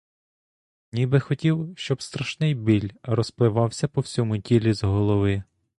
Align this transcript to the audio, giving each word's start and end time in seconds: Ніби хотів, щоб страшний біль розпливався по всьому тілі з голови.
Ніби 0.91 1.19
хотів, 1.19 1.73
щоб 1.75 2.01
страшний 2.01 2.53
біль 2.55 2.89
розпливався 3.03 3.87
по 3.87 4.01
всьому 4.01 4.37
тілі 4.39 4.73
з 4.73 4.83
голови. 4.83 5.43